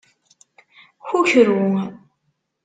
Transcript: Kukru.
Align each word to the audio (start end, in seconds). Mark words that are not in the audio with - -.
Kukru. 1.05 1.59